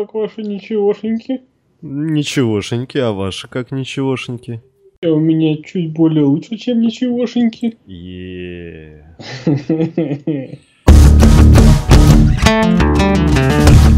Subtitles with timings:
[0.00, 1.42] как ваши ничегошеньки?
[1.82, 4.62] Ничегошеньки, а ваши как ничегошеньки?
[5.02, 7.76] У меня чуть более лучше, чем ничегошеньки.
[7.86, 9.16] Еее.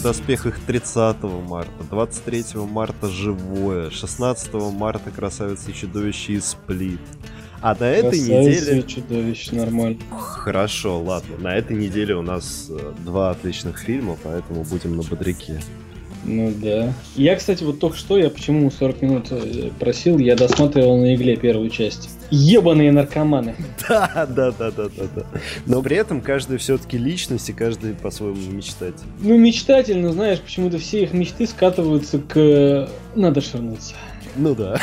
[0.08, 6.98] В доспехах 30 марта, 23 марта Живое, 16 марта Красавица и Чудовище и Сплит.
[7.60, 8.82] А на этой Красавица неделе...
[8.84, 9.98] чудовище, нормально.
[10.10, 11.36] Хорошо, ладно.
[11.36, 15.60] На этой неделе у нас э, два отличных фильма, поэтому будем на бодряке.
[16.24, 16.92] Ну да.
[17.16, 21.36] Я, кстати, вот только что, я почему 40 минут э, просил, я досматривал на игле
[21.36, 22.10] первую часть.
[22.30, 23.54] Ебаные наркоманы.
[23.88, 25.22] Да, да, да, да, да, да.
[25.64, 29.06] Но при этом каждый все-таки личность и каждый по-своему мечтатель.
[29.20, 32.88] Ну, мечтательно, знаешь, почему-то все их мечты скатываются к...
[33.14, 33.94] Надо ширнуться.
[34.36, 34.80] Ну да.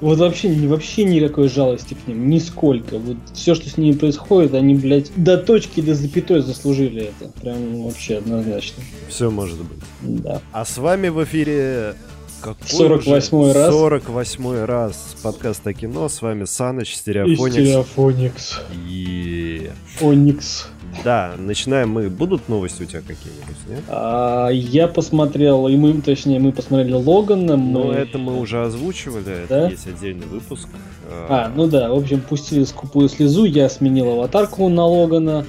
[0.00, 2.98] Вот вообще, вообще никакой жалости к ним, нисколько.
[2.98, 7.30] Вот все, что с ними происходит, они, блядь, до точки, до запятой заслужили это.
[7.40, 8.82] Прям вообще однозначно.
[9.08, 9.78] Все может быть.
[10.02, 10.40] Да.
[10.52, 11.94] А с вами в эфире
[12.40, 13.52] какой 48-й уже?
[13.52, 13.74] раз.
[13.74, 16.08] 48 раз подкаст о кино.
[16.08, 17.54] С вами Саныч, Стереофоникс.
[17.54, 18.60] Стереофоникс.
[18.88, 19.70] И...
[20.00, 20.68] Оникс.
[21.04, 22.08] Да, начинаем мы.
[22.08, 23.80] Будут новости у тебя какие-нибудь, нет?
[23.88, 27.56] А, я посмотрел, и мы, точнее, мы посмотрели Логана.
[27.56, 29.68] Но мы- это мы уже озвучивали, это Да?
[29.68, 30.68] есть отдельный выпуск.
[31.10, 35.44] А, ну да, в общем, пустили скупую слезу, я сменил аватарку на Логана.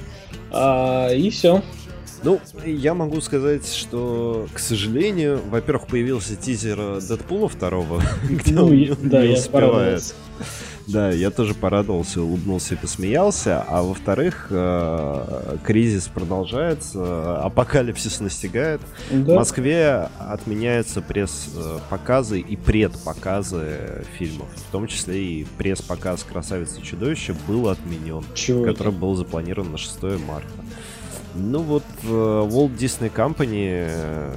[0.51, 1.61] а, и все.
[2.23, 8.65] Ну, я могу сказать, что, к сожалению, во-первых, появился тизер э, Дэдпула второго, где Ну,
[8.67, 10.15] он я- не да, успевает.
[10.87, 13.61] Да, я тоже порадовался, улыбнулся и посмеялся.
[13.69, 18.81] А во-вторых, э, кризис продолжается, апокалипсис настигает.
[19.11, 19.35] В Да.
[19.35, 24.47] Москве отменяются пресс-показы и предпоказы фильмов.
[24.67, 28.73] В том числе и пресс-показ «Красавицы и чудовища» был отменен, Чего это?
[28.73, 30.49] который был запланирован на 6 марта.
[31.35, 34.35] Ну вот э, Walt Disney Company э,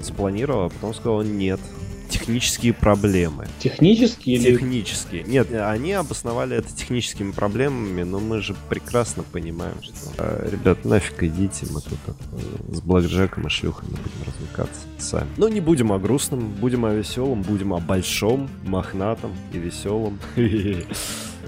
[0.00, 1.60] запланировал, а потом сказал нет.
[2.08, 3.48] Технические проблемы.
[3.58, 4.52] Технически или...
[4.52, 5.24] Технические.
[5.24, 9.94] Нет, они обосновали это техническими проблемами, но мы же прекрасно понимаем, что...
[10.18, 15.28] э, ребят, нафиг идите, мы тут э, с блэкджеком и шлюхами будем развлекаться сами.
[15.36, 20.18] Но не будем о грустном, будем о веселом, будем о большом, мохнатом и веселом.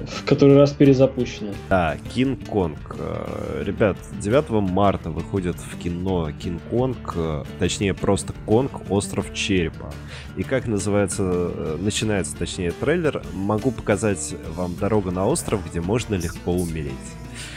[0.07, 1.53] В который раз перезапущено.
[1.69, 2.97] Да, Кинг-Конг.
[2.99, 9.93] Э, Ребят, 9 марта выходит в кино Кинг-Конг, э, точнее просто Конг, Остров Черепа.
[10.37, 16.15] И как называется, э, начинается точнее трейлер, могу показать вам дорогу на остров, где можно
[16.15, 16.93] легко умереть.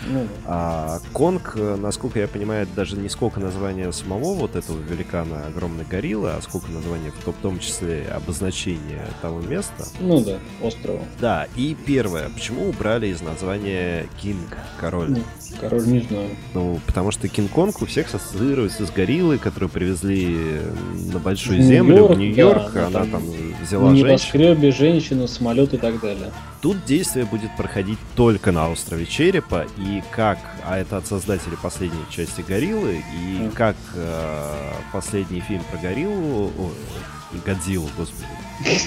[0.07, 5.45] Ну, А Конг, э, насколько я понимаю, даже не сколько название самого вот этого великана
[5.47, 9.85] огромной гориллы, а сколько название в том- в том числе обозначение того места.
[9.99, 11.01] ну да, острова.
[11.19, 15.09] Да, и первое, почему убрали из названия Кинг, король?
[15.11, 15.23] Ну,
[15.59, 16.29] король, не знаю.
[16.53, 20.61] Ну, потому что Кинг-Конг у всех ассоциируется с гориллой, которую привезли
[21.11, 22.71] на большую В землю, Нью-Йорк, в Нью-Йорк.
[22.73, 24.71] да, она там На взяла женщину.
[24.71, 26.31] женщину, самолет и так далее.
[26.61, 32.05] Тут действие будет проходить только на острове Черепа, и как, а это от создателей последней
[32.09, 33.51] части Гориллы, и Мгм.
[33.51, 34.53] как э,
[34.93, 36.71] последний фильм про Гориллу, о,
[37.45, 38.25] Годзиллу, господи,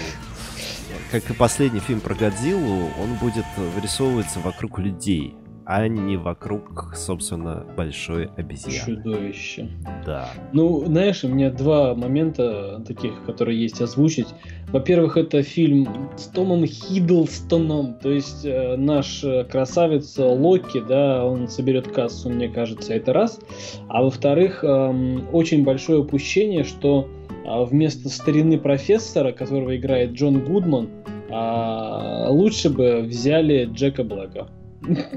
[1.10, 3.44] как и последний фильм про Годзиллу, он будет
[3.74, 5.34] вырисовываться вокруг людей,
[5.66, 8.96] а не вокруг, собственно, большой обезьяны.
[8.96, 9.68] Чудовище.
[10.04, 10.28] Да.
[10.52, 14.28] Ну, знаешь, у меня два момента таких, которые есть озвучить.
[14.68, 21.48] Во-первых, это фильм с Томом Хиддлстоном, то есть э, наш э, красавец Локи, да, он
[21.48, 23.40] соберет кассу, мне кажется, это раз.
[23.88, 27.08] А во-вторых, эм, очень большое упущение, что
[27.46, 30.88] а, вместо старины профессора, которого играет Джон Гудман,
[31.30, 34.48] а, лучше бы взяли Джека Блэка.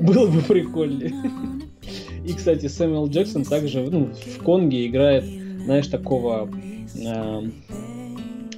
[0.02, 1.14] Было бы прикольнее.
[2.26, 6.50] И, кстати, Сэмюэл Джексон также ну, в Конге играет, знаешь, такого
[6.96, 7.42] э,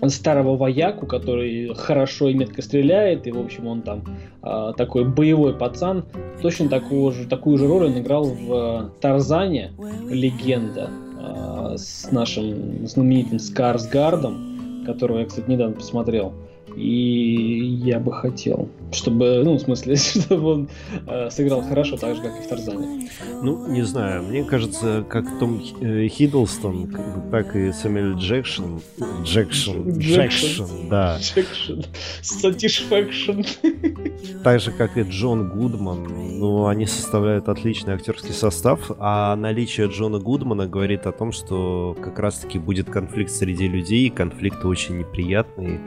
[0.08, 4.04] старого вояку, который хорошо и метко стреляет, и, в общем, он там
[4.42, 6.06] э, такой боевой пацан.
[6.42, 9.72] Точно такую же, такую же роль он играл в э, Тарзане,
[10.10, 10.90] легенда,
[11.20, 16.34] э, с нашим знаменитым Скарсгардом, которого я, кстати, недавно посмотрел.
[16.76, 20.70] И я бы хотел, чтобы, ну, в смысле, чтобы он
[21.08, 23.10] э, сыграл хорошо, так же, как и в Тарзане.
[23.42, 26.96] Ну, не знаю, мне кажется, как Том э, Хиддлстон,
[27.32, 28.82] так и Сэмюэль Джексон,
[29.24, 31.18] Джексон, Джексон, да.
[31.20, 31.84] Джексон,
[32.22, 33.46] Satisfaction.
[34.44, 40.20] Так же, как и Джон Гудман, ну, они составляют отличный актерский состав, а наличие Джона
[40.20, 45.82] Гудмана говорит о том, что как раз-таки будет конфликт среди людей, конфликты очень неприятные,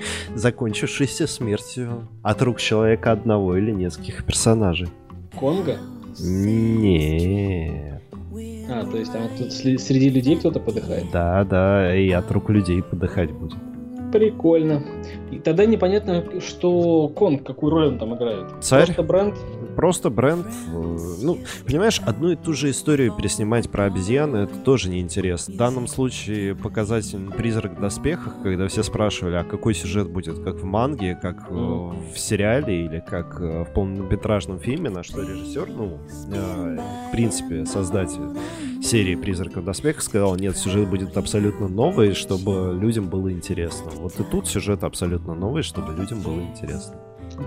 [0.73, 4.89] закончившийся смертью от рук человека одного или нескольких персонажей.
[5.39, 5.77] Конга?
[6.19, 8.03] Нет.
[8.71, 11.11] А, то есть там тут среди людей кто-то подыхает?
[11.13, 13.59] Да, да, и от рук людей подыхать будет.
[14.13, 14.83] Прикольно.
[15.31, 18.47] И тогда непонятно, что Конг, какую роль он там играет.
[18.63, 18.87] Царь?
[18.87, 19.35] Просто бренд?
[19.77, 20.47] Просто бренд.
[20.47, 25.55] Э, ну, понимаешь, одну и ту же историю переснимать про обезьяны, это тоже неинтересно.
[25.55, 30.57] В данном случае показатель «Призрак в доспехах», когда все спрашивали, а какой сюжет будет, как
[30.57, 32.15] в манге, как mm.
[32.15, 35.99] в сериале или как э, в полнометражном фильме, на что режиссер, ну,
[36.29, 38.21] в принципе, создатель
[38.83, 43.91] серии «Призраков в доспехах» сказал, нет, сюжет будет абсолютно новый, чтобы людям было интересно.
[43.95, 46.95] Вот и тут сюжет абсолютно новый, чтобы людям было интересно.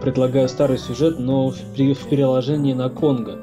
[0.02, 3.40] Предлагаю старый сюжет, но в, в переложении на Конго.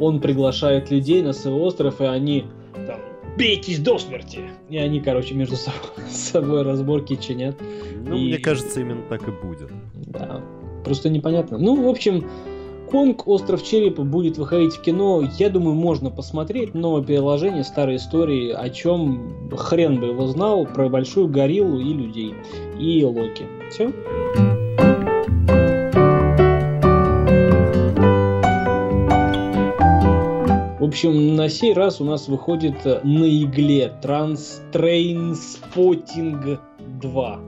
[0.00, 2.46] Он приглашает людей на свой остров, и они
[2.86, 3.00] там
[3.36, 4.40] бейтесь до смерти.
[4.68, 7.56] И они, короче, между собой, собой разборки чинят.
[8.06, 8.28] Ну, и...
[8.28, 9.70] мне кажется, именно так и будет.
[9.94, 10.42] Да.
[10.84, 11.58] Просто непонятно.
[11.58, 12.26] Ну, в общем,
[12.92, 15.22] Конг Остров Черепа будет выходить в кино.
[15.38, 16.74] Я думаю, можно посмотреть.
[16.74, 22.34] Новое переложение старой истории, о чем хрен бы его знал, про большую гориллу и людей.
[22.78, 23.46] И Локи.
[23.70, 23.92] Все?
[30.92, 36.60] Общем, на сей раз у нас выходит на игле Транс Trainspotting
[37.00, 37.40] 2.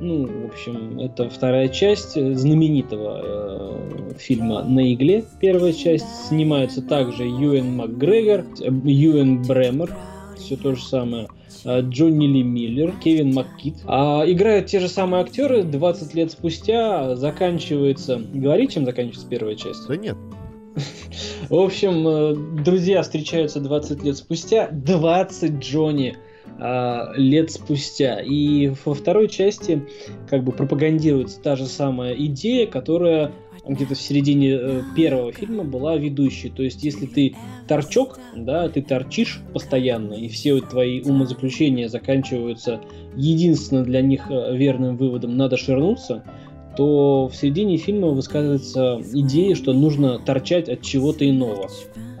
[0.00, 5.24] Ну, в общем, это вторая часть знаменитого э, фильма «На игле».
[5.38, 9.96] Первая часть снимается также Юэн Макгрегор, э, Юэн Бремер,
[10.36, 11.28] все то же самое.
[11.64, 13.76] Э, Джонни Ли Миллер, Кевин Маккит.
[13.86, 17.14] А играют те же самые актеры 20 лет спустя.
[17.14, 18.20] Заканчивается...
[18.34, 19.86] Говори, чем заканчивается первая часть?
[19.86, 20.16] Да нет.
[21.48, 24.68] В общем, э, друзья встречаются 20 лет спустя.
[24.70, 26.16] 20 Джонни
[26.58, 28.20] а, лет спустя.
[28.20, 29.86] И во второй части
[30.28, 33.32] как бы пропагандируется та же самая идея, которая
[33.66, 36.50] где-то в середине э, первого фильма была ведущей.
[36.50, 37.36] То есть, если ты
[37.68, 42.80] торчок, да, ты торчишь постоянно, и все твои умозаключения заканчиваются
[43.14, 46.24] единственно для них э, верным выводом «надо ширнуться»,
[46.76, 51.68] то в середине фильма высказывается идея, что нужно торчать от чего-то иного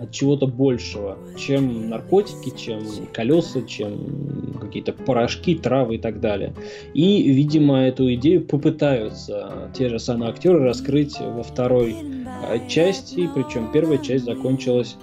[0.02, 2.80] от чего-то большего, чем наркотики, чем
[3.12, 6.54] колеса, чем какие-то порошки, травы и так далее.
[6.92, 13.70] И, видимо, эту идею попытаются те же самые актеры раскрыть во второй э, части, причем
[13.72, 14.96] первая часть закончилась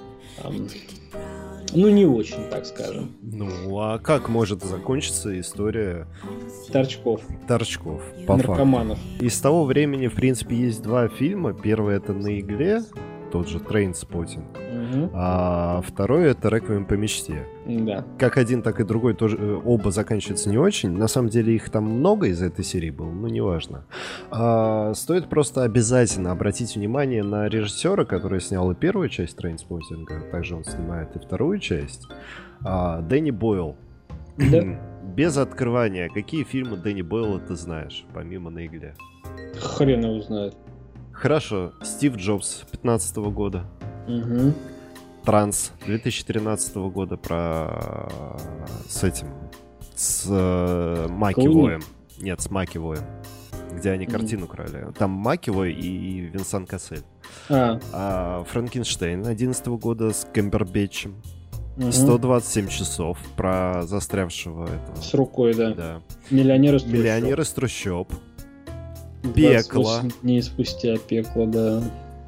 [1.74, 3.16] ну, не очень, так скажем.
[3.22, 6.08] Ну, а как может закончиться история...
[6.72, 7.22] Торчков.
[7.48, 8.98] Торчков, по Наркоманов.
[8.98, 9.26] факту.
[9.26, 11.54] И с того времени, в принципе, есть два фильма.
[11.54, 12.82] Первый это «На игле»,
[13.32, 14.46] тот же Trainspotting.
[14.90, 15.12] Угу.
[15.14, 17.46] А второй это Реквием по мечте.
[17.66, 18.06] Да.
[18.18, 20.92] Как один, так и другой тоже э, оба заканчиваются не очень.
[20.92, 23.86] На самом деле их там много из этой серии было, но неважно.
[24.32, 30.22] А, стоит просто обязательно обратить внимание на режиссера, который снял и первую часть Trainspotting 'а,
[30.32, 32.08] также он снимает и вторую часть.
[32.64, 33.76] А, Дэнни Бойл.
[34.38, 34.64] Да.
[35.16, 38.96] Без открывания, какие фильмы Дэнни Бойла ты знаешь, помимо на игле?
[39.60, 40.56] Хрен его знает.
[41.12, 43.66] Хорошо, Стив Джобс 15 года.
[44.08, 44.54] Угу.
[45.26, 48.38] Транс 2013 года про
[48.88, 49.28] с этим
[50.00, 51.82] с э, Макивоем.
[52.20, 53.04] Нет, с Макивоем.
[53.72, 54.88] Где они картину крали.
[54.98, 57.04] Там Макивой и Винсан Кассель.
[57.50, 57.80] А.
[57.94, 61.16] а Франкенштейн 11 года с Кэмбербэтчем.
[61.78, 61.92] Угу.
[61.92, 65.02] 127 часов про застрявшего этого.
[65.02, 65.74] С рукой, да.
[65.74, 66.02] Да.
[66.30, 67.00] Миллионер из трущоб.
[67.00, 68.14] Миллионер из трущоб.
[69.36, 70.02] Пекло.
[70.22, 71.84] дней спустя пекло, да.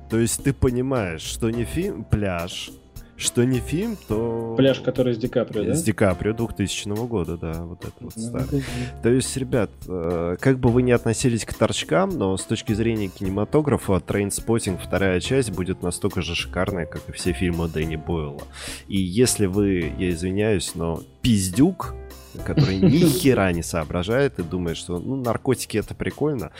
[0.10, 2.72] То есть ты понимаешь, что не фильм, пляж,
[3.22, 4.56] что не фильм, то...
[4.58, 5.76] Пляж, который с Ди Каприо, да?
[5.76, 8.64] С Ди Каприо 2000 года, да, вот это вот старый.
[9.02, 13.08] То есть, ребят, э, как бы вы ни относились к торчкам, но с точки зрения
[13.08, 18.44] кинематографа Trainspotting вторая часть будет настолько же шикарная, как и все фильмы Дэнни Бойла.
[18.88, 21.96] И если вы, я извиняюсь, но пиздюк,
[22.46, 26.52] который ни хера не соображает и думает, что ну, наркотики это прикольно.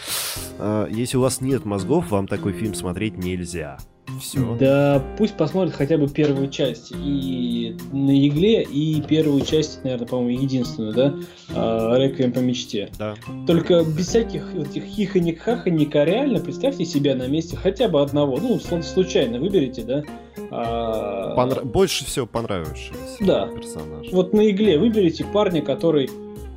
[0.60, 3.78] А, если у вас нет мозгов, вам такой фильм смотреть нельзя.
[4.20, 4.56] Все.
[4.60, 10.42] Да, пусть посмотрят хотя бы первую часть и на игле, и первую часть, наверное, по-моему,
[10.42, 11.16] единственную, да?
[11.56, 12.90] А, Реквием по мечте.
[13.00, 13.16] Да.
[13.48, 18.38] Только без всяких этих хихоник хахоник а реально представьте себя на месте хотя бы одного.
[18.38, 20.04] Ну, случайно выберите, да?
[20.52, 21.36] А...
[21.36, 21.62] Понра...
[21.62, 23.48] Больше всего понравившийся да.
[23.48, 24.08] персонаж.
[24.12, 26.10] Вот на игле выберите парня, который,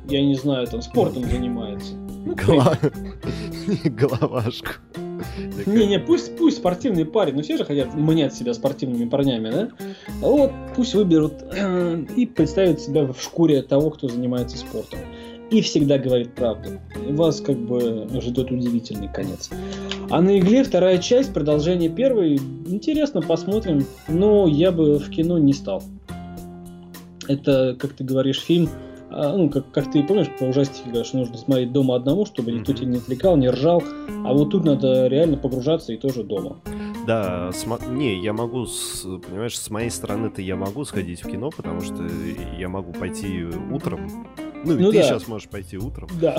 [0.09, 1.93] я не знаю, там спортом занимается.
[2.25, 2.35] Ну,
[3.85, 4.73] Головашку.
[5.65, 9.69] Не-не, пусть, пусть спортивный парень, ну все же хотят мнять себя спортивными парнями, да?
[10.21, 11.33] А вот пусть выберут
[12.15, 14.99] и представят себя в шкуре того, кто занимается спортом.
[15.51, 16.79] И всегда говорит правду.
[17.09, 19.51] Вас как бы ждет удивительный конец.
[20.09, 23.85] А на игле вторая часть, продолжение первой, интересно, посмотрим.
[24.07, 25.83] Но я бы в кино не стал.
[27.27, 28.69] Это, как ты говоришь, фильм
[29.15, 32.73] ну, как, как ты помнишь, по ужастике говорят, что нужно смотреть дома одному, чтобы никто
[32.73, 33.81] тебя не отвлекал, не ржал.
[34.25, 36.57] А вот тут надо реально погружаться и тоже дома.
[37.07, 37.91] Да, см...
[37.91, 39.03] не, я могу, с...
[39.27, 42.03] понимаешь, с моей стороны-то я могу сходить в кино, потому что
[42.57, 44.27] я могу пойти утром,
[44.65, 45.03] ну, ну ты да.
[45.03, 46.09] сейчас можешь пойти утром.
[46.19, 46.37] Да.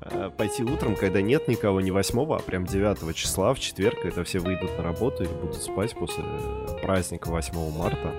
[0.00, 4.24] А, пойти утром, когда нет никого, не 8, а прям 9 числа, в четверг, это
[4.24, 6.24] все выйдут на работу и будут спать после
[6.82, 8.12] праздника 8 марта.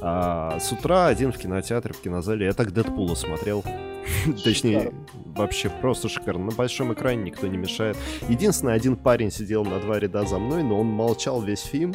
[0.00, 2.46] А с утра один в кинотеатре, в кинозале.
[2.46, 3.64] Я так Дэдпула смотрел.
[4.44, 4.92] Точнее,
[5.24, 6.46] вообще просто шикарно.
[6.46, 7.96] На большом экране никто не мешает.
[8.28, 11.94] Единственное, один парень сидел на два ряда за мной, но он молчал весь фильм.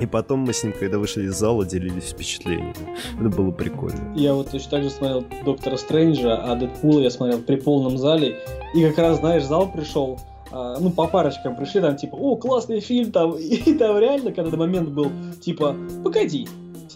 [0.00, 2.74] И потом мы с ним, когда вышли из зала, делились впечатлениями.
[3.18, 4.12] Это было прикольно.
[4.16, 8.36] Я вот точно так же смотрел Доктора Стрэнджа, а Дэдпула я смотрел при полном зале.
[8.74, 10.18] И как раз, знаешь, зал пришел,
[10.50, 14.56] а, ну, по парочкам пришли, там, типа, о, классный фильм, там, и там реально, когда
[14.56, 16.48] момент был, типа, погоди,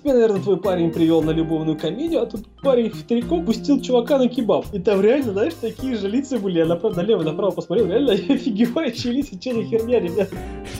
[0.08, 4.16] Тебе, наверное, твой парень привел на любовную комедию, а тут парень в трико пустил чувака
[4.16, 4.64] на кебаб.
[4.72, 6.60] И там реально, знаешь, такие же лица были.
[6.60, 10.30] Я направо, налево, направо посмотрел, реально офигевающие лица, что за херня, ребят.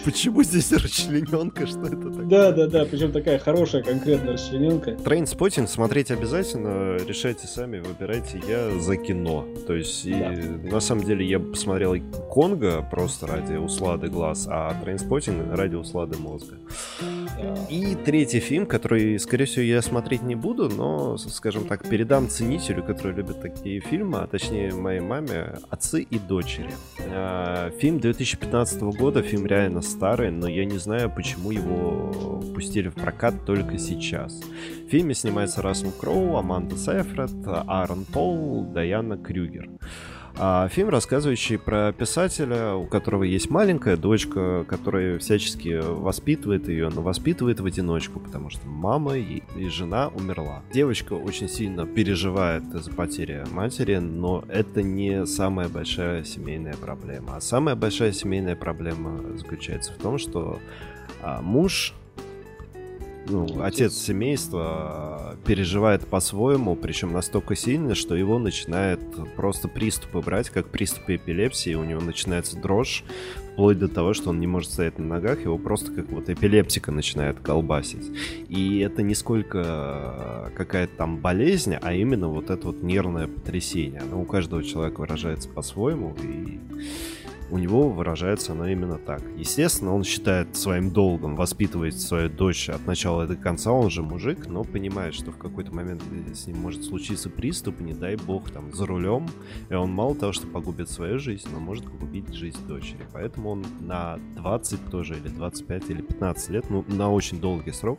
[0.02, 1.66] Почему здесь расчлененка?
[1.66, 2.24] Что это такое?
[2.24, 4.92] Да, да, да, причем такая хорошая конкретная расчлененка.
[4.92, 8.40] Trainspotting смотреть обязательно, решайте сами, выбирайте.
[8.48, 9.44] Я за кино.
[9.66, 11.94] То есть, и, на самом деле, я посмотрел
[12.32, 16.56] Конга просто ради услады глаз, а Trainspotting ради услады мозга.
[17.68, 22.82] И третий фильм, который, скорее всего, я смотреть не буду, но, скажем так, передам ценителю,
[22.82, 26.70] который любит такие фильмы, а точнее моей маме, «Отцы и дочери».
[27.06, 32.94] А, фильм 2015 года, фильм реально старый, но я не знаю, почему его пустили в
[32.94, 34.40] прокат только сейчас.
[34.86, 39.68] В фильме снимается Рассел Кроу, Аманда Сайфред, Аарон Пол, Даяна Крюгер.
[40.40, 47.02] А фильм, рассказывающий про писателя, у которого есть маленькая дочка, которая всячески воспитывает ее, но
[47.02, 50.62] воспитывает в одиночку, потому что мама и, и жена умерла.
[50.72, 57.36] Девочка очень сильно переживает из-за потери матери, но это не самая большая семейная проблема.
[57.36, 60.60] А самая большая семейная проблема заключается в том, что
[61.20, 61.94] а, муж
[63.28, 69.00] ну, отец семейства переживает по-своему, причем настолько сильно, что его начинает
[69.36, 73.04] просто приступы брать, как приступы эпилепсии, у него начинается дрожь,
[73.52, 76.92] вплоть до того, что он не может стоять на ногах, его просто как вот эпилептика
[76.92, 78.10] начинает колбасить.
[78.48, 84.00] И это не сколько какая-то там болезнь, а именно вот это вот нервное потрясение.
[84.00, 86.60] Оно у каждого человека выражается по-своему, и
[87.50, 89.22] у него выражается оно именно так.
[89.36, 94.46] Естественно, он считает своим долгом воспитывать свою дочь от начала до конца, он же мужик,
[94.46, 96.02] но понимает, что в какой-то момент
[96.34, 99.28] с ним может случиться приступ, не дай бог, там, за рулем,
[99.70, 103.06] и он мало того, что погубит свою жизнь, но может погубить жизнь дочери.
[103.12, 107.98] Поэтому он на 20 тоже, или 25, или 15 лет, ну, на очень долгий срок,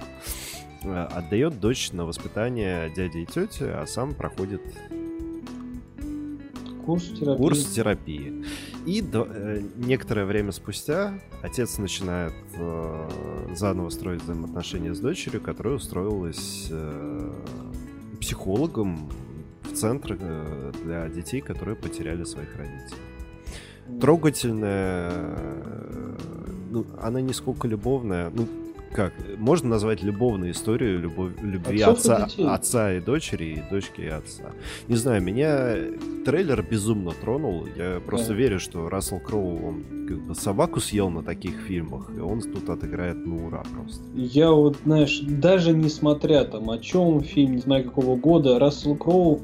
[0.84, 4.62] э, отдает дочь на воспитание дяди и тети, а сам проходит
[6.90, 7.38] курс терапии.
[7.38, 8.46] Курс терапии.
[8.86, 13.10] И до, э, некоторое время спустя отец начинает э,
[13.56, 17.32] заново строить взаимоотношения с дочерью, которая устроилась э,
[18.20, 19.10] психологом
[19.64, 24.00] в центр э, для детей, которые потеряли своих родителей.
[24.00, 26.18] Трогательная, э,
[26.72, 28.48] ну, она не сколько любовная, ну,
[28.92, 34.52] как можно назвать любовную историю любовь, любви отца, отца и дочери, и дочки и отца.
[34.88, 35.76] Не знаю, меня
[36.26, 37.68] трейлер безумно тронул.
[37.76, 38.36] Я просто да.
[38.36, 42.70] верю, что Рассел Кроу он как бы собаку съел на таких фильмах, и он тут
[42.70, 44.02] отыграет ну ура просто.
[44.16, 49.42] Я вот, знаешь, даже несмотря там о чем фильм, не знаю какого года, Рассел Кроу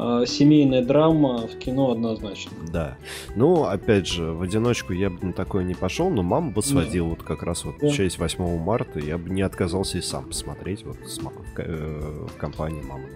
[0.00, 2.52] а, семейная драма в кино однозначно.
[2.72, 2.96] Да.
[3.34, 7.06] Ну, опять же, в одиночку я бы на такое не пошел, но маму бы сводил
[7.06, 7.10] да.
[7.10, 7.88] вот как раз вот да.
[7.88, 9.00] в честь 8 марта.
[9.00, 13.08] Я бы не отказался и сам посмотреть вот с, в, э, в компании мамы.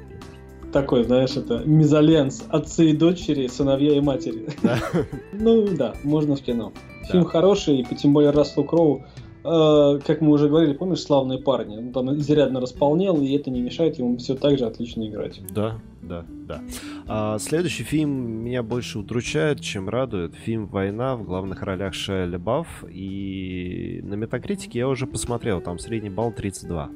[0.72, 4.48] Такой, знаешь, это мезальянс отцы и дочери, сыновья и матери.
[4.62, 4.78] Да.
[5.32, 6.72] ну да, можно в кино.
[7.10, 9.04] Фильм хороший, и тем более Рассел Кроу
[9.44, 11.76] Э, как мы уже говорили, помнишь, славные парни?
[11.76, 15.40] Он там изрядно располнел, и это не мешает ему все так же отлично играть.
[15.50, 16.62] Да, да, да.
[17.08, 18.10] А, следующий фильм
[18.44, 20.34] меня больше удручает, чем радует.
[20.34, 22.84] Фильм «Война» в главных ролях Шая Лебаф.
[22.88, 26.90] И на Метакритике я уже посмотрел, там средний балл 32.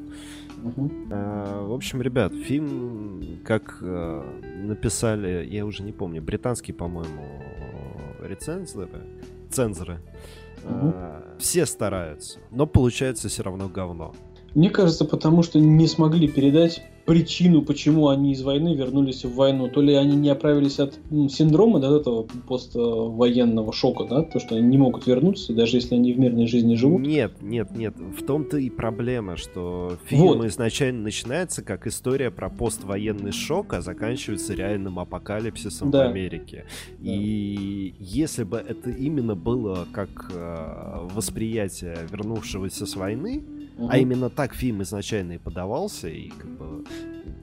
[0.65, 0.91] Угу.
[1.11, 4.25] А, в общем, ребят, фильм, как а,
[4.62, 7.43] написали, я уже не помню, британские, по-моему,
[8.23, 8.88] рецензоры,
[9.50, 10.00] цензоры,
[11.39, 14.15] Все стараются, но получается все равно говно.
[14.55, 19.69] Мне кажется, потому что не смогли передать причину, почему они из войны вернулись в войну.
[19.69, 24.57] То ли они не оправились от ну, синдрома, да, этого поствоенного шока, да, то, что
[24.57, 27.00] они не могут вернуться, даже если они в мирной жизни живут.
[27.00, 27.95] Нет, нет, нет.
[27.97, 30.47] В том-то и проблема, что фильм вот.
[30.47, 36.07] изначально начинается как история про поствоенный шок, а заканчивается реальным апокалипсисом да.
[36.07, 36.67] в Америке.
[36.99, 37.12] Да.
[37.12, 43.45] И если бы это именно было как э, восприятие вернувшегося с войны,
[43.76, 43.88] Угу.
[43.90, 46.85] А именно так фильм изначально и подавался, и как бы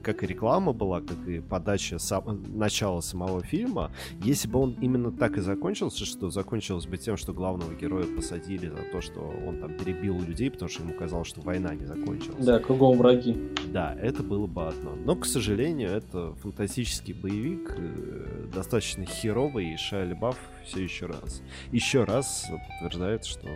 [0.04, 2.42] как и реклама была, как и подача сам...
[2.56, 3.90] начала самого фильма,
[4.22, 8.68] если бы он именно так и закончился, что закончилось бы тем, что главного героя посадили
[8.68, 12.44] за то, что он там перебил людей, потому что ему казалось, что война не закончилась.
[12.44, 13.36] Да, кругом враги.
[13.66, 14.94] Да, это было бы одно.
[15.04, 21.42] Но, к сожалению, это фантастический боевик, э, достаточно херовый, и Шайя Лебаф все еще раз.
[21.72, 23.48] Еще раз подтверждает, что...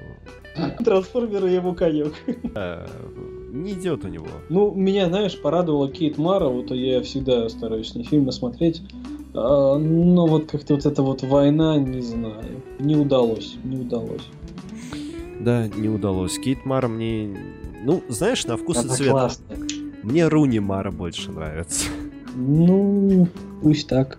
[0.85, 2.15] Трансформеры его конек.
[3.59, 4.27] не идет у него.
[4.49, 8.83] Ну, меня, знаешь, порадовала Кейт Мара, вот я всегда стараюсь с ней фильмы смотреть.
[9.35, 14.27] А, но вот как-то вот эта вот война, не знаю, не удалось, не удалось.
[15.41, 16.39] Да, не удалось.
[16.39, 17.37] Кейт Мара мне,
[17.85, 19.11] ну, знаешь, на вкус Она и цвет.
[19.11, 19.59] Классная.
[20.03, 21.87] Мне Руни Мара больше нравится.
[22.35, 23.29] Ну,
[23.63, 24.19] пусть так.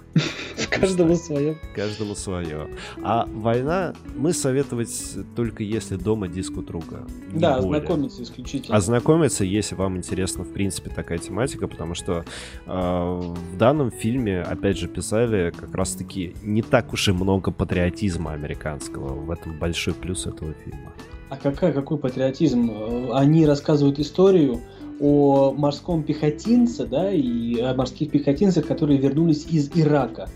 [0.80, 1.58] Каждому свое.
[1.76, 2.68] Каждому свое.
[3.04, 4.90] А война мы советовать
[5.36, 7.06] только если дома диску друга.
[7.34, 8.78] Да, ознакомиться исключительно.
[8.78, 12.24] Ознакомиться, если вам интересна в принципе такая тематика, потому что
[12.66, 18.34] э, в данном фильме, опять же, писали как раз-таки не так уж и много патриотизма
[18.34, 19.14] американского.
[19.14, 20.94] В этом большой плюс этого фильма.
[21.30, 23.12] А какая, какой патриотизм?
[23.14, 24.62] Они рассказывают историю,
[25.00, 30.30] о морском пехотинце, да, и о морских пехотинцах, которые вернулись из Ирака,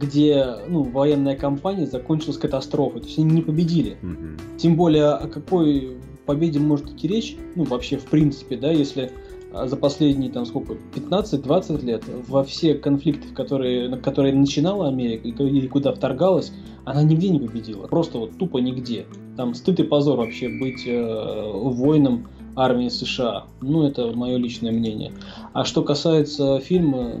[0.00, 3.02] где ну, военная кампания закончилась катастрофой.
[3.02, 3.98] То есть они не победили.
[4.02, 4.56] Mm-hmm.
[4.56, 9.12] Тем более, о какой победе может идти речь, ну, вообще, в принципе, да, если
[9.52, 15.68] а, за последние, там, сколько, 15-20 лет во все конфликты, которые, которые начинала Америка и
[15.68, 16.52] куда вторгалась,
[16.84, 17.86] она нигде не победила.
[17.86, 19.06] Просто вот тупо нигде.
[19.36, 23.44] Там стыд и позор вообще быть э, воином армии США.
[23.60, 25.12] Ну, это мое личное мнение.
[25.52, 27.20] А что касается фильма,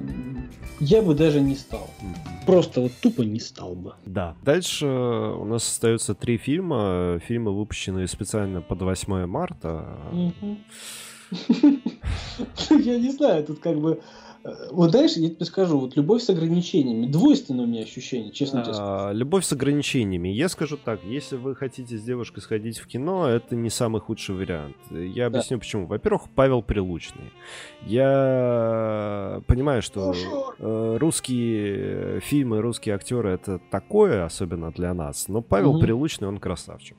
[0.80, 1.88] я бы даже не стал.
[2.46, 3.94] Просто вот тупо не стал бы.
[4.06, 4.34] Да.
[4.42, 7.20] Дальше у нас остаются три фильма.
[7.26, 9.98] Фильмы, выпущенные специально под 8 марта.
[12.70, 14.00] Я не знаю, тут как бы
[14.70, 17.06] вот знаешь, я тебе скажу, вот любовь с ограничениями.
[17.06, 19.14] Двойственное у меня ощущение, честно тебе скажу.
[19.14, 20.28] Любовь с ограничениями.
[20.28, 24.34] Я скажу так, если вы хотите с девушкой сходить в кино, это не самый худший
[24.34, 24.76] вариант.
[24.90, 25.60] Я объясню да.
[25.60, 25.86] почему.
[25.86, 27.32] Во-первых, Павел Прилучный.
[27.82, 30.14] Я понимаю, что
[30.58, 35.28] э, русские фильмы, русские актеры это такое, особенно для нас.
[35.28, 35.80] Но Павел угу.
[35.80, 36.96] Прилучный, он красавчик.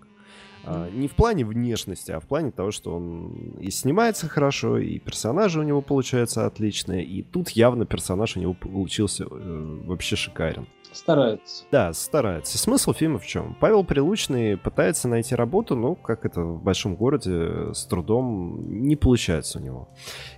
[0.64, 5.00] А, не в плане внешности, а в плане того, что он и снимается хорошо, и
[5.00, 7.04] персонажи у него получаются отличные.
[7.04, 10.68] И тут явно персонаж у него получился э, вообще шикарен.
[10.92, 11.64] Старается.
[11.72, 12.58] Да, старается.
[12.58, 13.56] Смысл фильма в чем?
[13.60, 19.60] Павел Прилучный пытается найти работу, но, как это в большом городе, с трудом не получается
[19.60, 19.90] у него.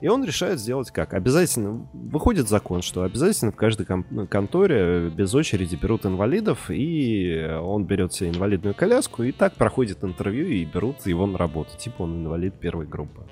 [0.02, 1.14] И он решает сделать как?
[1.14, 3.88] Обязательно выходит закон, что обязательно в каждой
[4.28, 10.48] конторе без очереди берут инвалидов, и он берет себе инвалидную коляску, и так проходит интервью,
[10.48, 11.72] и берут его на работу.
[11.78, 13.26] Типа он инвалид первой группы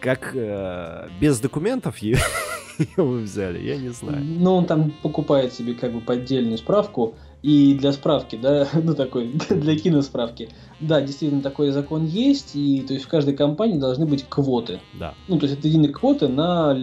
[0.00, 1.98] как э, без документов
[2.96, 4.24] его взяли, я не знаю.
[4.24, 9.32] Ну, он там покупает себе как бы поддельную справку, и для справки, да, ну такой,
[9.50, 10.48] для киносправки,
[10.80, 14.80] да, действительно такой закон есть, и то есть в каждой компании должны быть квоты.
[14.98, 15.14] Да.
[15.28, 16.74] Ну, то есть это единые квоты на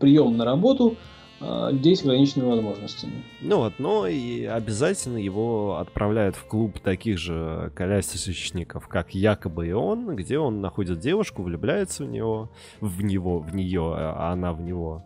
[0.00, 0.96] прием на работу,
[1.40, 3.24] людей с ограниченными возможностями.
[3.40, 9.72] Ну вот, но и обязательно его отправляют в клуб таких же колясочников, как якобы и
[9.72, 14.62] он, где он находит девушку, влюбляется в него, в него, в нее, а она в
[14.62, 15.04] него.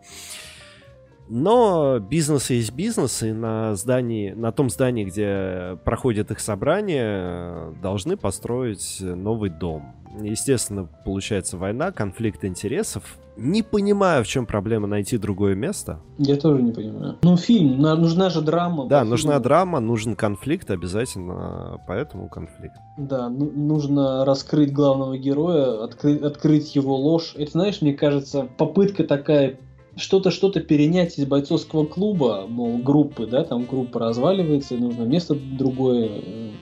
[1.33, 8.17] Но бизнес есть бизнес, и на здании, на том здании, где проходят их собрания, должны
[8.17, 9.95] построить новый дом.
[10.19, 13.19] Естественно, получается война, конфликт интересов.
[13.37, 16.01] Не понимаю, в чем проблема найти другое место.
[16.19, 17.17] Я тоже не понимаю.
[17.23, 18.87] Ну, фильм, нужна же драма.
[18.87, 19.45] Да, нужна фильму.
[19.45, 22.77] драма, нужен конфликт обязательно, поэтому конфликт.
[22.99, 27.35] Да, ну, нужно раскрыть главного героя, открыть, открыть его ложь.
[27.37, 29.59] Это, знаешь, мне кажется, попытка такая
[29.97, 36.11] что-то что-то перенять из бойцовского клуба, мол, группы, да, там группа разваливается, нужно место другое,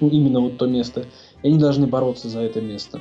[0.00, 1.04] ну, именно вот то место,
[1.42, 3.00] и они должны бороться за это место.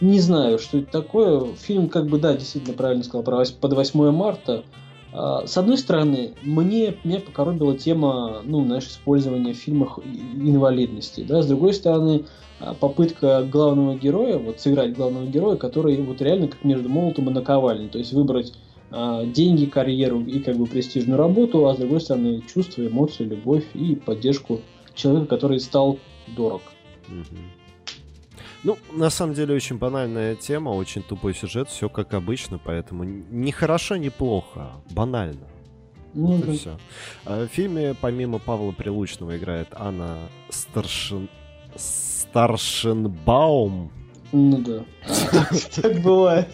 [0.00, 1.54] Не знаю, что это такое.
[1.54, 4.64] Фильм, как бы, да, действительно правильно сказал, под 8 марта.
[5.12, 11.42] А, с одной стороны, мне, меня покоробила тема, ну, знаешь, использования в фильмах инвалидности, да,
[11.42, 12.26] с другой стороны,
[12.60, 17.32] а, попытка главного героя, вот сыграть главного героя, который вот реально как между молотом и
[17.32, 18.52] наковальней, то есть выбрать
[18.90, 23.64] а, деньги, карьеру и как бы престижную работу, а с другой стороны чувства, эмоции, любовь
[23.74, 24.60] и поддержку
[24.94, 25.98] человека, который стал
[26.36, 26.62] дорог.
[28.64, 33.52] Ну, на самом деле, очень банальная тема, очень тупой сюжет, все как обычно, поэтому не
[33.52, 35.46] хорошо, не плохо, банально.
[36.14, 36.52] Ну, вот да.
[36.52, 36.78] и все.
[37.24, 40.18] А в фильме, помимо Павла Прилучного, играет Анна
[40.48, 41.28] Старшин...
[41.76, 43.92] Старшинбаум.
[44.32, 44.84] Ну да.
[45.82, 46.48] Так бывает.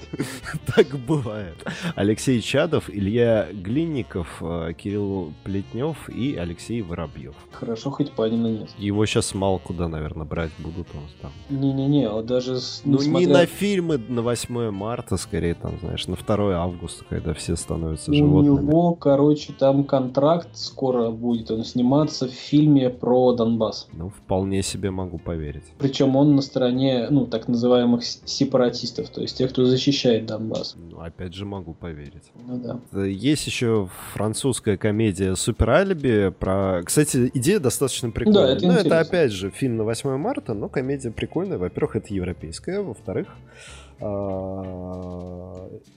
[0.74, 1.56] Так бывает.
[1.96, 7.34] Алексей Чадов, Илья Глинников, э, Кирилл Плетнев и Алексей Воробьев.
[7.52, 8.70] Хорошо, хоть Панина нет.
[8.78, 10.88] Его сейчас мало куда, наверное, брать будут.
[10.94, 11.32] Он там.
[11.50, 12.58] Не-не-не, а даже...
[12.84, 17.56] Ну, не на фильмы на 8 марта, скорее, там, знаешь, на 2 августа, когда все
[17.56, 18.58] становятся животными.
[18.58, 23.88] У него, короче, там контракт скоро будет он сниматься в фильме про Донбасс.
[23.92, 25.64] Ну, вполне себе могу поверить.
[25.78, 30.76] Причем он на стороне, ну, так называемых сепаратистов, то есть тех, кто защищает Донбасс.
[30.76, 32.30] Ну, опять же, могу поверить.
[32.34, 32.80] Ну да.
[32.92, 36.82] Э, есть еще французская комедия «Супер Алиби» про...
[36.84, 38.46] Кстати, идея достаточно прикольная.
[38.46, 41.56] Да, это, ну, это опять же фильм на 8 марта, но комедия прикольная.
[41.56, 43.28] Во-первых, это европейская, во-вторых,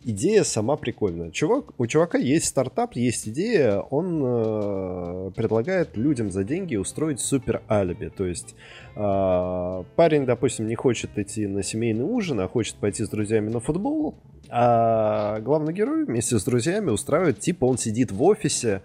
[0.04, 1.32] идея сама прикольная.
[1.32, 7.62] Чувак, у чувака есть стартап, есть идея, он э, предлагает людям за деньги устроить супер
[7.70, 8.10] алиби.
[8.16, 8.56] То есть
[8.96, 13.60] э, парень, допустим, не хочет идти на семейный ужин, а хочет пойти с друзьями на
[13.60, 14.16] футбол,
[14.50, 18.82] а главный герой вместе с друзьями устраивает, типа он сидит в офисе,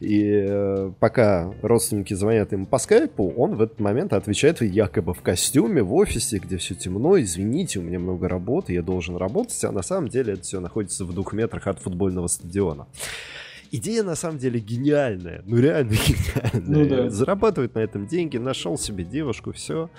[0.00, 5.22] и э, пока родственники звонят ему по скайпу, он в этот момент отвечает якобы в
[5.22, 9.72] костюме, в офисе, где все темно, извините, у меня много работы, я должен работать, а
[9.72, 12.86] на самом деле это все находится в двух метрах от футбольного стадиона.
[13.70, 16.84] Идея на самом деле гениальная, ну реально гениальная.
[16.84, 17.10] Ну, да.
[17.10, 19.90] Зарабатывает на этом деньги, нашел себе девушку, все.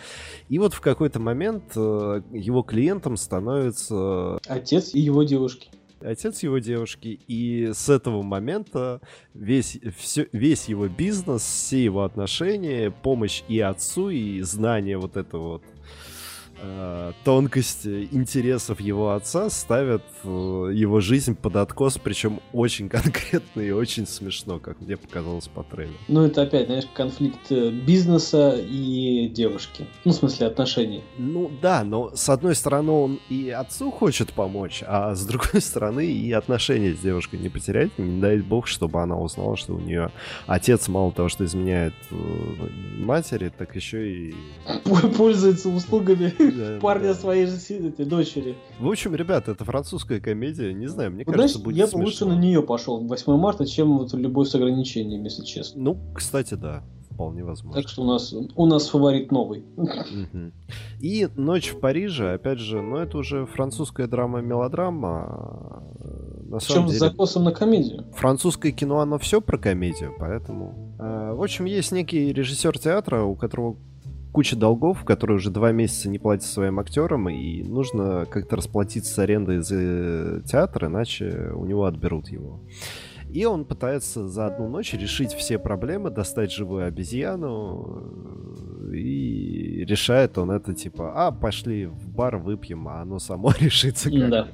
[0.47, 4.39] И вот в какой-то момент э, его клиентом становится...
[4.47, 5.69] Отец и его девушки
[6.01, 9.01] отец его девушки, и с этого момента
[9.33, 15.61] весь, все, весь его бизнес, все его отношения, помощь и отцу, и знание вот этого
[16.61, 23.71] э, тонкости интересов его отца ставят э, его жизнь под откос, причем очень конкретно и
[23.71, 25.97] очень смешно, как мне показалось по трейлеру.
[26.07, 29.87] Ну, это опять, знаешь, конфликт э, бизнеса и девушки.
[30.05, 31.03] Ну, в смысле, отношений.
[31.17, 36.05] Ну, да, но с одной стороны он и отцу хочет помочь, а с другой стороны
[36.05, 37.97] и отношения с девушкой не потерять.
[37.97, 40.11] Не дай бог, чтобы она узнала, что у нее
[40.47, 41.93] отец мало того, что изменяет
[42.97, 44.35] матери, так еще и...
[45.17, 46.33] Пользуется услугами
[46.81, 48.55] парня своей же дочери.
[48.79, 52.37] В общем, ребят, это французская комедия, не знаю, мне кажется, будет Я бы лучше на
[52.37, 55.81] нее пошел 8 марта, чем вот любой с ограничениями, если честно.
[55.81, 56.83] Ну, кстати, да
[57.19, 57.81] вполне возможно.
[57.81, 59.65] Так что у нас, у нас фаворит новый.
[61.01, 65.83] И «Ночь в Париже», опять же, ну это уже французская драма-мелодрама.
[66.45, 68.05] На самом деле, с закосом на комедию.
[68.13, 70.95] Французское кино, оно все про комедию, поэтому...
[70.97, 73.75] Э, в общем, есть некий режиссер театра, у которого
[74.31, 79.19] куча долгов, который уже два месяца не платит своим актерам, и нужно как-то расплатиться с
[79.19, 82.61] арендой за театр, иначе у него отберут его.
[83.29, 88.03] И он пытается за одну ночь решить все проблемы, достать живую обезьяну,
[88.91, 94.29] и решает он это типа, а, пошли в бар выпьем, а оно само решится как-нибудь.
[94.29, 94.47] Да.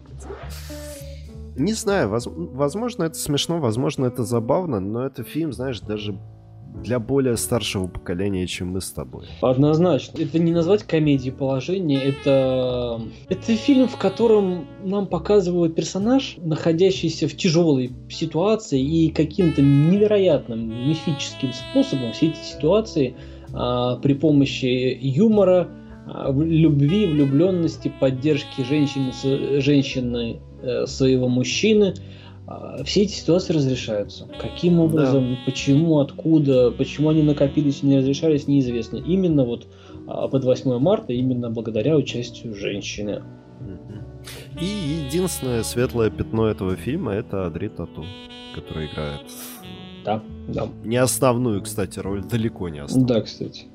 [1.55, 6.19] Не знаю, воз- возможно, это смешно, возможно, это забавно, но это фильм, знаешь, даже
[6.83, 9.25] для более старшего поколения, чем мы с тобой.
[9.41, 10.21] Однозначно.
[10.21, 13.01] Это не назвать комедией положения, это...
[13.29, 21.51] Это фильм, в котором нам показывают персонаж, находящийся в тяжелой ситуации и каким-то невероятным мифическим
[21.53, 23.15] способом все эти ситуации
[23.53, 25.69] а, при помощи юмора,
[26.07, 29.11] а, любви, влюбленности, поддержки женщины,
[29.61, 31.93] женщины э, своего мужчины–
[32.85, 34.27] все эти ситуации разрешаются.
[34.39, 35.37] Каким образом, да.
[35.45, 38.97] почему, откуда, почему они накопились и не разрешались, неизвестно.
[38.97, 39.67] Именно вот
[40.07, 43.23] а, под 8 марта, именно благодаря участию женщины.
[44.59, 48.05] И единственное светлое пятно этого фильма это Адри Тату,
[48.53, 49.21] который играет.
[50.03, 50.67] Да, да.
[50.83, 53.07] Не основную, кстати, роль, далеко не основную.
[53.07, 53.65] Да, кстати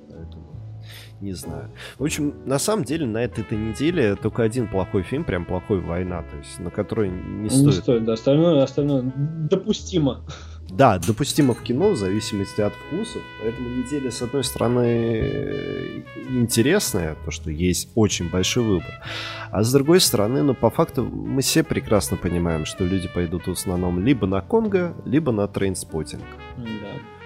[1.20, 1.70] не знаю.
[1.98, 5.80] В общем, на самом деле, на этой, этой неделе только один плохой фильм, прям плохой
[5.80, 7.66] «Война», то есть на который не стоит.
[7.66, 9.12] Не стоит, да, остальное, остальное
[9.50, 10.24] допустимо.
[10.70, 13.22] Да, допустимо в кино в зависимости от вкусов.
[13.42, 19.02] Поэтому неделя, с одной стороны, интересная, то, что есть очень большой выбор.
[19.50, 23.50] А с другой стороны, ну, по факту, мы все прекрасно понимаем, что люди пойдут в
[23.50, 26.22] основном либо на Конга, либо на Trainspotting.
[26.56, 26.64] Да.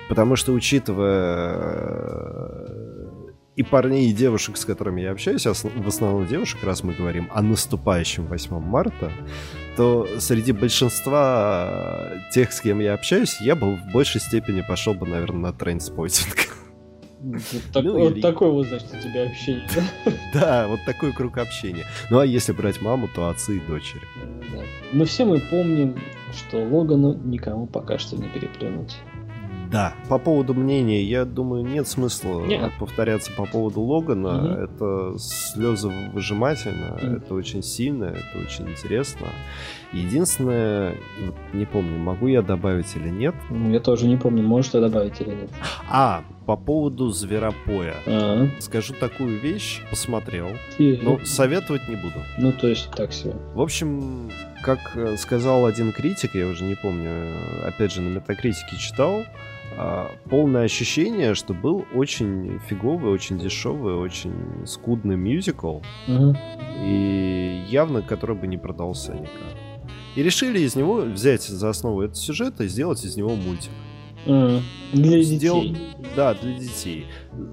[0.08, 2.24] Потому что, учитывая
[3.56, 7.42] и парней, и девушек, с которыми я общаюсь, в основном девушек, раз мы говорим о
[7.42, 9.12] наступающем 8 марта,
[9.76, 15.06] то среди большинства тех, с кем я общаюсь, я бы в большей степени пошел бы,
[15.06, 16.48] наверное, на Trainspotting.
[17.24, 17.40] Вот,
[17.72, 18.20] так, ну, вот или...
[18.20, 19.66] такой вот, значит, у тебя общение.
[20.34, 21.86] Да, вот такой круг общения.
[22.10, 24.02] Ну а если брать маму, то отцы и дочери.
[24.52, 24.62] Да.
[24.92, 25.96] Но все мы помним,
[26.34, 28.96] что Логану никому пока что не переплюнуть.
[29.74, 32.70] Да, по поводу мнения, я думаю, нет смысла нет.
[32.78, 34.38] повторяться по поводу Логана.
[34.38, 34.62] Угу.
[34.62, 37.16] Это слезы выжимательно, угу.
[37.16, 39.26] это очень сильно, это очень интересно.
[39.92, 40.94] Единственное,
[41.52, 43.34] не помню, могу я добавить или нет.
[43.50, 45.50] Ну, я тоже не помню, можешь я добавить или нет.
[45.90, 47.96] А, по поводу Зверопоя.
[48.06, 48.48] А-а.
[48.60, 52.22] Скажу такую вещь, посмотрел, но советовать не буду.
[52.38, 53.34] Ну, то есть так себе.
[53.54, 54.30] В общем,
[54.64, 59.24] как э, сказал один критик, я уже не помню, э, опять же, на метакритике читал,
[59.76, 66.36] а, полное ощущение, что был очень фиговый, очень дешевый, очень скудный мюзикл, угу.
[66.80, 69.54] и явно который бы не продался никак.
[70.14, 73.72] И решили из него взять за основу этот сюжет и сделать из него мультик.
[74.26, 74.60] Mm,
[74.92, 75.62] для Сдел...
[75.62, 75.76] детей.
[76.16, 77.06] Да, для детей.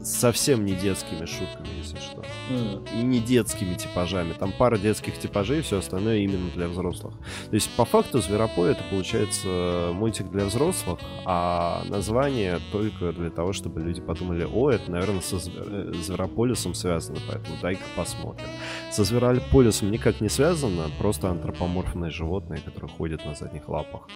[0.03, 2.23] Совсем не детскими шутками, если что.
[2.49, 2.99] Mm.
[2.99, 4.33] И не детскими типажами.
[4.33, 7.15] Там пара детских типажей, все остальное именно для взрослых.
[7.49, 13.53] То есть, по факту, Зверопой это получается мультик для взрослых, а название только для того,
[13.53, 18.47] чтобы люди подумали, о, это, наверное, со э, Зверополисом связано, поэтому дай-ка посмотрим.
[18.91, 24.07] Со Зверополисом никак не связано, просто антропоморфные животные, которые ходят на задних лапах.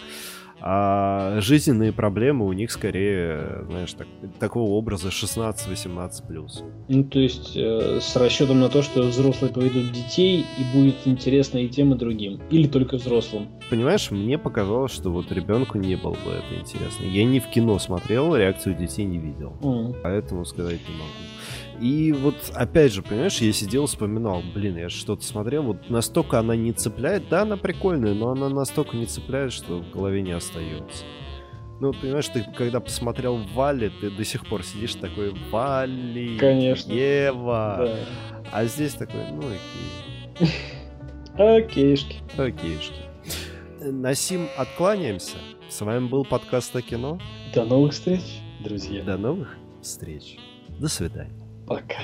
[0.60, 4.06] А жизненные проблемы у них скорее, знаешь, так,
[4.38, 6.64] такого образа 16-18 плюс.
[6.88, 11.58] Ну, то есть э, с расчетом на то, что взрослые поведут детей и будет интересно
[11.58, 12.40] и тем, и другим.
[12.50, 13.48] Или только взрослым.
[13.68, 17.04] Понимаешь, мне показалось, что вот ребенку не было бы это интересно.
[17.04, 19.56] Я не в кино смотрел, реакцию детей не видел.
[19.60, 20.00] Mm.
[20.02, 21.10] Поэтому сказать не могу.
[21.80, 26.56] И вот, опять же, понимаешь, я сидел, вспоминал, блин, я что-то смотрел, вот настолько она
[26.56, 31.04] не цепляет, да, она прикольная, но она настолько не цепляет, что в голове не остается.
[31.78, 36.90] Ну, понимаешь, ты когда посмотрел Вали, ты до сих пор сидишь такой, Вали, Конечно.
[36.90, 37.76] Ева.
[37.78, 37.96] Да.
[38.52, 40.48] А здесь такой, ну, окей.
[41.36, 42.16] Окейшки.
[42.38, 42.94] Окейшки
[43.92, 45.36] на сим откланяемся.
[45.68, 47.20] С вами был подкаст о кино.
[47.54, 49.02] До новых встреч, друзья.
[49.02, 50.38] До новых встреч.
[50.78, 51.32] До свидания.
[51.66, 52.00] Пока.